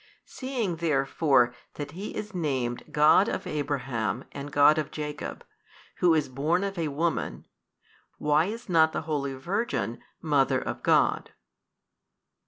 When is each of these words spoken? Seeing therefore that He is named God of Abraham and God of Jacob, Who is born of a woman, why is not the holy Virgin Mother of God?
Seeing 0.25 0.77
therefore 0.77 1.53
that 1.75 1.91
He 1.91 2.15
is 2.15 2.33
named 2.33 2.91
God 2.91 3.29
of 3.29 3.45
Abraham 3.45 4.23
and 4.31 4.51
God 4.51 4.79
of 4.79 4.89
Jacob, 4.89 5.45
Who 5.97 6.15
is 6.15 6.27
born 6.27 6.63
of 6.63 6.75
a 6.75 6.87
woman, 6.87 7.45
why 8.17 8.45
is 8.45 8.67
not 8.67 8.93
the 8.93 9.01
holy 9.03 9.35
Virgin 9.35 10.01
Mother 10.19 10.57
of 10.59 10.81
God? 10.81 11.33